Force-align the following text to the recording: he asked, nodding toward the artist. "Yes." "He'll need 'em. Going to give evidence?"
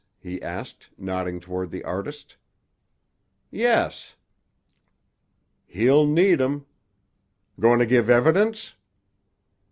he 0.19 0.41
asked, 0.41 0.89
nodding 0.97 1.39
toward 1.39 1.69
the 1.69 1.83
artist. 1.83 2.35
"Yes." 3.51 4.15
"He'll 5.67 6.07
need 6.07 6.41
'em. 6.41 6.65
Going 7.59 7.77
to 7.77 7.85
give 7.85 8.09
evidence?" 8.09 8.73